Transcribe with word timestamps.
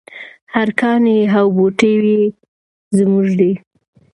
هر 0.53 0.67
کاڼی 0.79 1.17
او 1.37 1.45
بوټی 1.55 1.93
یې 2.09 2.21
زموږ 2.97 3.25
دی. 3.39 3.51